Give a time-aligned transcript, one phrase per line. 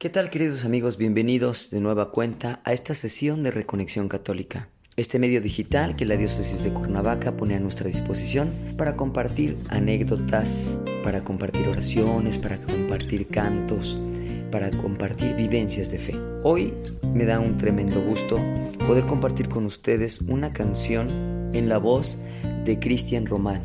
[0.00, 0.96] ¿Qué tal queridos amigos?
[0.96, 4.70] Bienvenidos de nueva cuenta a esta sesión de Reconexión Católica.
[4.96, 10.78] Este medio digital que la diócesis de Cuernavaca pone a nuestra disposición para compartir anécdotas,
[11.04, 13.98] para compartir oraciones, para compartir cantos,
[14.50, 16.16] para compartir vivencias de fe.
[16.44, 16.72] Hoy
[17.12, 18.42] me da un tremendo gusto
[18.86, 21.08] poder compartir con ustedes una canción
[21.52, 22.16] en la voz
[22.64, 23.60] de Cristian Román,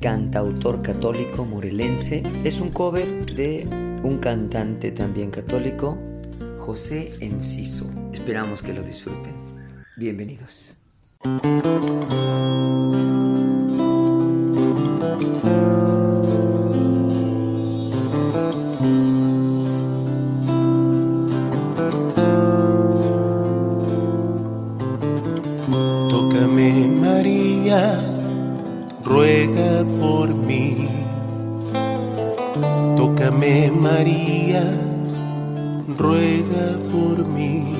[0.00, 2.24] cantautor católico morelense.
[2.42, 5.98] Es un cover de un cantante también católico,
[6.58, 7.90] José Enciso.
[8.12, 9.34] Esperamos que lo disfruten.
[9.96, 10.76] Bienvenidos.
[26.10, 28.00] Tócame María,
[29.04, 31.07] ruega por mí
[33.18, 34.62] Tócame María,
[35.98, 37.74] ruega por mí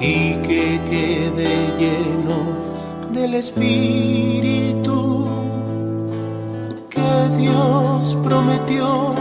[0.00, 2.38] y que quede lleno
[3.10, 5.26] del Espíritu
[6.88, 9.12] que Dios prometió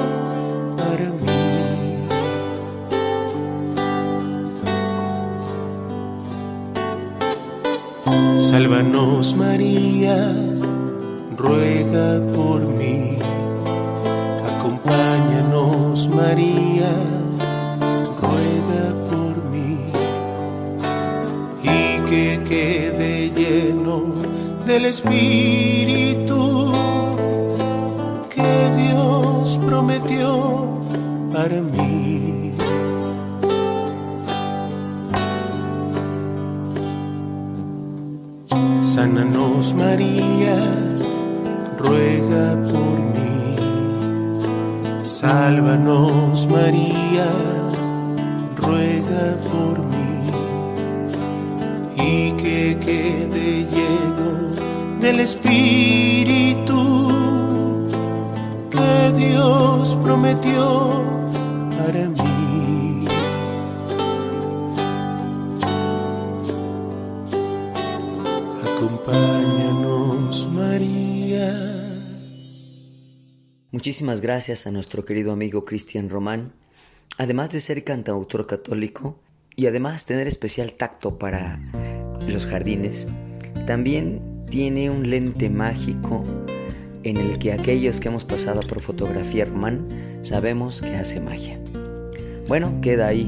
[0.77, 1.41] para mí.
[8.37, 10.31] Sálvanos María,
[11.37, 13.17] ruega por mí.
[16.15, 16.91] María,
[18.21, 19.77] ruega por mí
[21.63, 24.13] y que quede lleno
[24.65, 26.71] del Espíritu
[28.29, 30.79] que Dios prometió
[31.33, 32.53] para mí.
[38.79, 40.57] Sánanos María,
[41.79, 43.12] ruega por mí.
[45.23, 47.31] Sálvanos María,
[48.57, 50.19] ruega por mí
[51.95, 54.51] y que quede lleno
[54.99, 57.09] del Espíritu
[58.69, 60.91] que Dios prometió
[61.77, 63.07] para mí.
[68.75, 71.82] Acompáñanos María.
[73.73, 76.53] Muchísimas gracias a nuestro querido amigo Cristian Román.
[77.17, 79.17] Además de ser cantautor católico
[79.55, 81.59] y además tener especial tacto para
[82.27, 83.07] los jardines,
[83.65, 86.23] también tiene un lente mágico
[87.01, 89.87] en el que aquellos que hemos pasado por fotografía Román
[90.21, 91.59] sabemos que hace magia.
[92.47, 93.27] Bueno, queda ahí,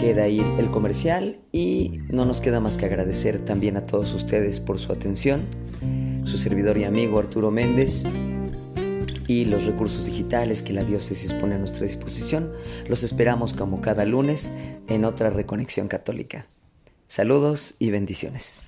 [0.00, 4.58] queda ahí el comercial y no nos queda más que agradecer también a todos ustedes
[4.58, 5.46] por su atención.
[6.24, 8.04] Su servidor y amigo Arturo Méndez
[9.30, 12.52] y los recursos digitales que la diócesis pone a nuestra disposición.
[12.88, 14.50] Los esperamos como cada lunes
[14.88, 16.46] en otra reconexión católica.
[17.06, 18.64] Saludos y bendiciones.